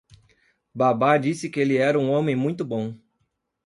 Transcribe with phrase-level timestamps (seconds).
[0.73, 2.97] Baba disse que ele era um homem muito bom.